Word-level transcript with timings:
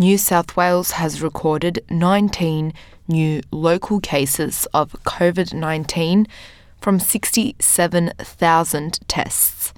New 0.00 0.16
South 0.16 0.56
Wales 0.56 0.92
has 0.92 1.20
recorded 1.20 1.84
19 1.90 2.72
new 3.08 3.42
local 3.50 3.98
cases 3.98 4.64
of 4.72 4.92
COVID 5.02 5.52
19 5.52 6.28
from 6.80 7.00
67,000 7.00 9.00
tests. 9.08 9.74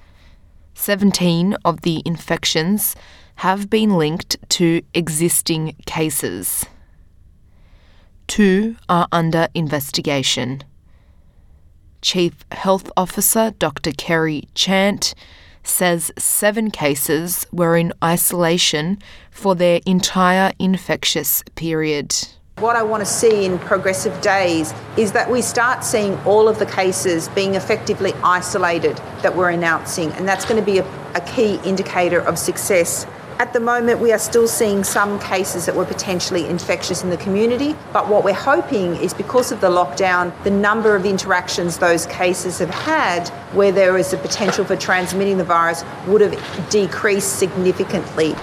17 0.75 1.55
of 1.65 1.81
the 1.81 2.03
infections 2.05 2.95
have 3.37 3.67
been 3.67 3.97
linked 3.97 4.37
to 4.49 4.83
existing 4.93 5.75
cases. 5.87 6.67
Two 8.27 8.75
are 8.87 9.07
under 9.11 9.47
investigation. 9.55 10.63
Chief 12.03 12.45
Health 12.51 12.91
Officer 12.95 13.55
Dr. 13.57 13.91
Kerry 13.91 14.47
Chant 14.53 15.15
says 15.63 16.11
seven 16.17 16.71
cases 16.71 17.45
were 17.51 17.77
in 17.77 17.93
isolation 18.03 18.99
for 19.31 19.55
their 19.55 19.79
entire 19.85 20.51
infectious 20.59 21.43
period. 21.55 22.15
What 22.57 22.75
I 22.75 22.83
want 22.83 23.01
to 23.01 23.05
see 23.09 23.45
in 23.45 23.57
progressive 23.57 24.21
days 24.21 24.73
is 24.95 25.13
that 25.13 25.31
we 25.31 25.41
start 25.41 25.83
seeing 25.83 26.15
all 26.25 26.47
of 26.47 26.59
the 26.59 26.65
cases 26.65 27.27
being 27.29 27.55
effectively 27.55 28.13
isolated 28.23 28.97
that 29.23 29.35
we're 29.35 29.49
announcing, 29.49 30.11
and 30.11 30.27
that's 30.27 30.45
going 30.45 30.59
to 30.59 30.65
be 30.65 30.77
a, 30.77 30.85
a 31.15 31.21
key 31.21 31.59
indicator 31.65 32.19
of 32.19 32.37
success. 32.37 33.07
At 33.41 33.53
the 33.53 33.59
moment, 33.59 33.99
we 33.99 34.11
are 34.11 34.19
still 34.19 34.47
seeing 34.47 34.83
some 34.83 35.19
cases 35.19 35.65
that 35.65 35.75
were 35.75 35.83
potentially 35.83 36.45
infectious 36.45 37.01
in 37.01 37.09
the 37.09 37.17
community, 37.17 37.75
but 37.91 38.07
what 38.07 38.23
we're 38.23 38.35
hoping 38.35 38.95
is 38.97 39.15
because 39.15 39.51
of 39.51 39.61
the 39.61 39.67
lockdown, 39.67 40.31
the 40.43 40.51
number 40.51 40.95
of 40.95 41.07
interactions 41.07 41.79
those 41.79 42.05
cases 42.05 42.59
have 42.59 42.69
had 42.69 43.29
where 43.55 43.71
there 43.71 43.97
is 43.97 44.13
a 44.13 44.17
potential 44.17 44.63
for 44.63 44.75
transmitting 44.75 45.39
the 45.39 45.43
virus 45.43 45.83
would 46.05 46.21
have 46.21 46.69
decreased 46.69 47.39
significantly. 47.39 48.35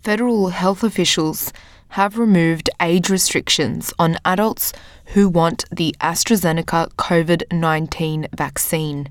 Federal 0.00 0.48
health 0.48 0.82
officials 0.82 1.52
have 1.88 2.16
removed 2.16 2.70
age 2.80 3.10
restrictions 3.10 3.92
on 3.98 4.16
adults 4.24 4.72
who 5.08 5.28
want 5.28 5.66
the 5.70 5.94
AstraZeneca 6.00 6.90
COVID 6.94 7.42
19 7.52 8.28
vaccine. 8.34 9.10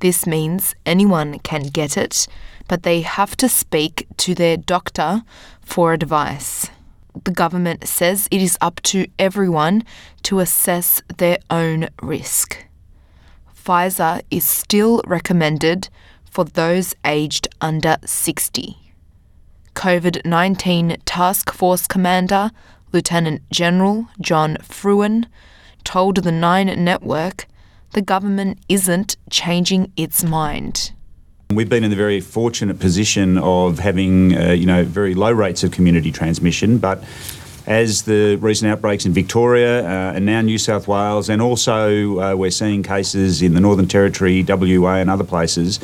This 0.00 0.26
means 0.26 0.74
anyone 0.86 1.38
can 1.40 1.62
get 1.64 1.96
it, 1.96 2.26
but 2.68 2.82
they 2.82 3.02
have 3.02 3.36
to 3.36 3.48
speak 3.48 4.06
to 4.18 4.34
their 4.34 4.56
doctor 4.56 5.22
for 5.60 5.92
advice. 5.92 6.70
The 7.24 7.30
government 7.30 7.86
says 7.86 8.26
it 8.30 8.40
is 8.40 8.56
up 8.60 8.80
to 8.82 9.06
everyone 9.18 9.84
to 10.22 10.40
assess 10.40 11.02
their 11.18 11.38
own 11.50 11.88
risk. 12.02 12.64
Pfizer 13.54 14.22
is 14.30 14.46
still 14.46 15.02
recommended 15.06 15.90
for 16.30 16.44
those 16.44 16.94
aged 17.04 17.48
under 17.60 17.98
60. 18.04 18.76
COVID 19.74 20.24
19 20.24 20.96
Task 21.04 21.52
Force 21.52 21.86
Commander, 21.86 22.50
Lieutenant 22.92 23.42
General 23.50 24.06
John 24.20 24.56
Frewen, 24.62 25.26
told 25.84 26.16
the 26.16 26.32
Nine 26.32 26.68
Network 26.82 27.46
the 27.92 28.02
government 28.02 28.58
isn't 28.68 29.16
changing 29.30 29.92
its 29.96 30.22
mind. 30.24 30.92
We've 31.50 31.68
been 31.68 31.82
in 31.82 31.90
the 31.90 31.96
very 31.96 32.20
fortunate 32.20 32.78
position 32.78 33.36
of 33.38 33.80
having, 33.80 34.36
uh, 34.36 34.52
you 34.52 34.66
know, 34.66 34.84
very 34.84 35.14
low 35.14 35.32
rates 35.32 35.64
of 35.64 35.72
community 35.72 36.12
transmission, 36.12 36.78
but 36.78 37.02
as 37.66 38.02
the 38.02 38.36
recent 38.36 38.70
outbreaks 38.70 39.04
in 39.04 39.12
Victoria 39.12 39.84
uh, 39.84 40.12
and 40.14 40.24
now 40.24 40.40
New 40.40 40.58
South 40.58 40.86
Wales, 40.86 41.28
and 41.28 41.42
also 41.42 42.20
uh, 42.20 42.34
we're 42.36 42.50
seeing 42.52 42.82
cases 42.82 43.42
in 43.42 43.54
the 43.54 43.60
Northern 43.60 43.88
Territory, 43.88 44.44
WA, 44.44 44.96
and 44.96 45.10
other 45.10 45.24
places. 45.24 45.80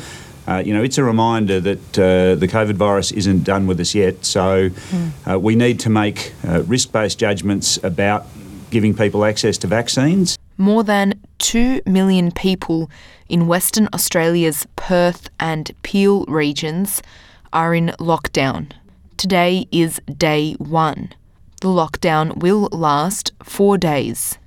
Uh, 0.47 0.63
you 0.65 0.73
know, 0.73 0.81
it's 0.81 0.97
a 0.97 1.03
reminder 1.03 1.59
that 1.59 1.99
uh, 1.99 2.35
the 2.35 2.47
COVID 2.47 2.75
virus 2.75 3.11
isn't 3.11 3.43
done 3.43 3.67
with 3.67 3.81
us 3.81 3.93
yet. 3.93 4.23
So 4.23 4.69
mm. 4.69 5.41
we 5.41 5.55
need 5.55 5.81
to 5.81 5.89
make 5.89 6.33
uh, 6.47 6.63
risk-based 6.63 7.19
judgments 7.19 7.77
about 7.83 8.25
giving 8.69 8.93
people 8.93 9.25
access 9.25 9.57
to 9.59 9.67
vaccines. 9.67 10.37
More 10.57 10.83
than 10.83 11.21
2 11.39 11.81
million 11.85 12.31
people 12.31 12.89
in 13.29 13.47
Western 13.47 13.87
Australia's 13.93 14.67
Perth 14.75 15.29
and 15.39 15.71
Peel 15.83 16.25
regions 16.25 17.01
are 17.53 17.73
in 17.73 17.87
lockdown. 17.99 18.71
Today 19.17 19.67
is 19.71 19.99
day 20.17 20.53
one. 20.53 21.13
The 21.61 21.69
lockdown 21.69 22.37
will 22.37 22.69
last 22.71 23.31
four 23.43 23.77
days. 23.77 24.37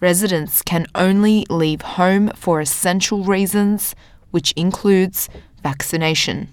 Residents 0.00 0.62
can 0.62 0.86
only 0.94 1.46
leave 1.50 1.82
home 1.82 2.30
for 2.34 2.60
essential 2.60 3.22
reasons, 3.24 3.94
which 4.30 4.52
includes 4.52 5.28
vaccination. 5.62 6.48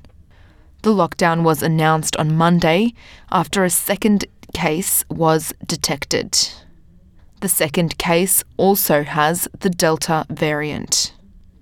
The 0.81 0.93
lockdown 0.93 1.43
was 1.43 1.63
announced 1.63 2.15
on 2.17 2.35
Monday 2.35 2.93
after 3.31 3.63
a 3.63 3.69
second 3.69 4.25
case 4.53 5.03
was 5.09 5.53
detected. 5.65 6.37
The 7.41 7.47
second 7.47 7.97
case 7.97 8.43
also 8.57 9.03
has 9.03 9.47
the 9.59 9.69
Delta 9.69 10.25
variant. 10.29 11.13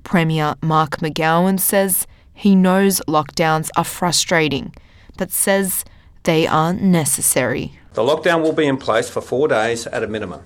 Premier 0.03 0.55
Mark 0.61 0.97
McGowan 0.97 1.59
says 1.59 2.07
he 2.33 2.55
knows 2.55 2.99
lockdowns 3.07 3.69
are 3.77 3.83
frustrating, 3.83 4.73
but 5.17 5.31
says 5.31 5.85
they 6.23 6.47
are 6.47 6.73
necessary. 6.73 7.77
The 7.93 8.01
lockdown 8.01 8.41
will 8.41 8.53
be 8.53 8.65
in 8.65 8.77
place 8.77 9.07
for 9.07 9.21
four 9.21 9.47
days 9.47 9.85
at 9.87 10.03
a 10.03 10.07
minimum. 10.07 10.41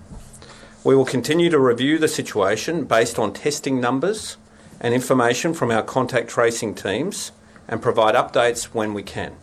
We 0.84 0.96
will 0.96 1.06
continue 1.06 1.50
to 1.50 1.60
review 1.60 1.98
the 1.98 2.10
situation 2.10 2.84
based 2.84 3.18
on 3.18 3.32
testing 3.32 3.80
numbers 3.80 4.36
and 4.82 4.94
information 4.94 5.54
from 5.54 5.72
our 5.72 5.84
contact 5.84 6.28
tracing 6.28 6.76
teams 6.76 7.32
and 7.70 7.82
provide 7.82 8.16
updates 8.16 8.66
when 8.66 8.94
we 8.94 9.04
can. 9.04 9.36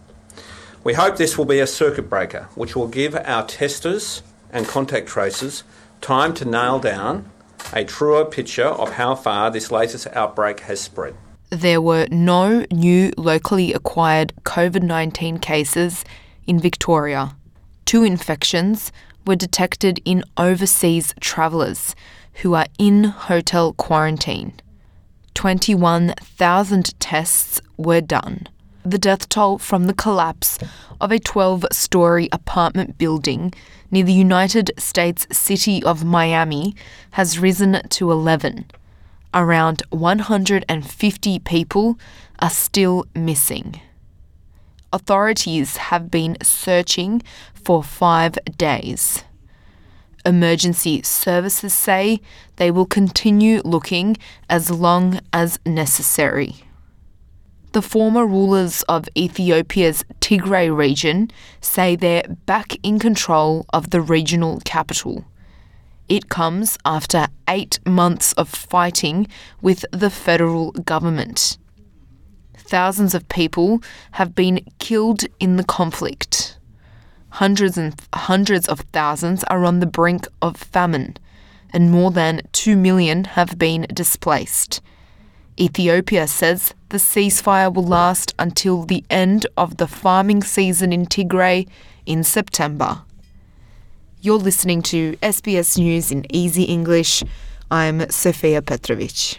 We 0.84 0.94
hope 0.94 1.16
this 1.16 1.38
will 1.38 1.44
be 1.44 1.60
a 1.60 1.66
circuit 1.66 2.10
breaker, 2.10 2.48
which 2.54 2.76
will 2.76 2.88
give 2.88 3.14
our 3.14 3.46
testers 3.46 4.22
and 4.52 4.66
contact 4.66 5.06
tracers 5.06 5.64
time 6.00 6.34
to 6.34 6.44
nail 6.44 6.78
down 6.78 7.30
a 7.72 7.84
truer 7.84 8.24
picture 8.24 8.66
of 8.66 8.92
how 8.92 9.14
far 9.14 9.50
this 9.50 9.70
latest 9.70 10.06
outbreak 10.08 10.60
has 10.60 10.80
spread. 10.80 11.14
There 11.50 11.80
were 11.80 12.06
no 12.10 12.66
new 12.70 13.12
locally 13.16 13.72
acquired 13.72 14.34
COVID 14.44 14.82
19 14.82 15.38
cases 15.38 16.04
in 16.46 16.58
Victoria. 16.58 17.36
Two 17.84 18.04
infections 18.04 18.92
were 19.26 19.36
detected 19.36 20.00
in 20.04 20.24
overseas 20.36 21.14
travellers 21.20 21.94
who 22.42 22.54
are 22.54 22.66
in 22.78 23.04
hotel 23.04 23.72
quarantine. 23.72 24.52
21,000 25.34 26.98
tests 27.00 27.60
were 27.76 28.00
done. 28.00 28.48
The 28.88 28.96
death 28.96 29.28
toll 29.28 29.58
from 29.58 29.84
the 29.84 29.92
collapse 29.92 30.58
of 30.98 31.12
a 31.12 31.18
12 31.18 31.66
story 31.70 32.30
apartment 32.32 32.96
building 32.96 33.52
near 33.90 34.02
the 34.02 34.14
United 34.14 34.70
States 34.78 35.26
city 35.30 35.84
of 35.84 36.06
Miami 36.06 36.74
has 37.10 37.38
risen 37.38 37.82
to 37.86 38.10
11. 38.10 38.64
Around 39.34 39.82
150 39.90 41.38
people 41.40 41.98
are 42.38 42.48
still 42.48 43.04
missing. 43.14 43.78
Authorities 44.90 45.76
have 45.76 46.10
been 46.10 46.38
searching 46.42 47.20
for 47.52 47.82
five 47.82 48.38
days. 48.56 49.22
Emergency 50.24 51.02
services 51.02 51.74
say 51.74 52.22
they 52.56 52.70
will 52.70 52.86
continue 52.86 53.60
looking 53.66 54.16
as 54.48 54.70
long 54.70 55.20
as 55.34 55.58
necessary. 55.66 56.64
The 57.72 57.82
former 57.82 58.26
rulers 58.26 58.82
of 58.84 59.08
Ethiopia's 59.16 60.02
Tigray 60.20 60.74
region 60.74 61.30
say 61.60 61.96
they're 61.96 62.24
back 62.46 62.76
in 62.82 62.98
control 62.98 63.66
of 63.72 63.90
the 63.90 64.00
regional 64.00 64.60
capital. 64.64 65.26
It 66.08 66.30
comes 66.30 66.78
after 66.86 67.28
eight 67.46 67.78
months 67.86 68.32
of 68.32 68.48
fighting 68.48 69.26
with 69.60 69.84
the 69.92 70.08
federal 70.08 70.72
government. 70.72 71.58
Thousands 72.56 73.14
of 73.14 73.28
people 73.28 73.82
have 74.12 74.34
been 74.34 74.64
killed 74.78 75.24
in 75.38 75.56
the 75.56 75.64
conflict. 75.64 76.58
Hundreds 77.30 77.76
and 77.76 77.94
hundreds 78.14 78.66
of 78.66 78.80
thousands 78.92 79.44
are 79.44 79.66
on 79.66 79.80
the 79.80 79.86
brink 79.86 80.26
of 80.40 80.56
famine, 80.56 81.18
and 81.70 81.90
more 81.90 82.10
than 82.10 82.40
2 82.52 82.74
million 82.76 83.24
have 83.24 83.58
been 83.58 83.86
displaced. 83.92 84.80
Ethiopia 85.60 86.26
says 86.26 86.72
the 86.90 86.98
ceasefire 86.98 87.72
will 87.72 87.84
last 87.84 88.34
until 88.38 88.84
the 88.84 89.04
end 89.10 89.46
of 89.56 89.76
the 89.76 89.86
farming 89.86 90.42
season 90.42 90.92
in 90.92 91.06
Tigray 91.06 91.68
in 92.06 92.24
September. 92.24 93.02
You're 94.22 94.38
listening 94.38 94.82
to 94.82 95.16
SBS 95.16 95.78
News 95.78 96.10
in 96.10 96.24
Easy 96.34 96.64
English. 96.64 97.22
I'm 97.70 98.08
Sofia 98.10 98.62
Petrovic. 98.62 99.38